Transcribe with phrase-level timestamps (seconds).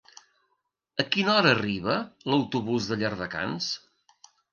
[1.01, 1.97] A quina hora arriba
[2.31, 3.69] l'autobús de Llardecans?